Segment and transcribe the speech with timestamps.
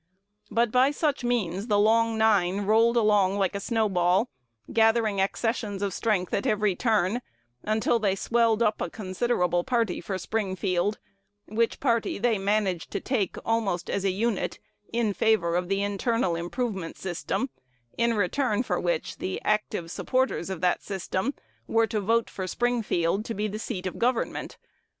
[0.49, 4.29] But by such means 'The Long Nine' rolled along like a snowball,
[4.73, 7.21] gathering accessions of strength at every turn,
[7.61, 10.97] until they swelled up a considerable party for Springfield,
[11.45, 14.57] which party they managed to take almost as a unit
[14.91, 17.51] in favor of the internal improvement system,
[17.95, 21.35] in return for which the active supporters of that system
[21.67, 24.57] were to vote for Springfield to be the seat of government.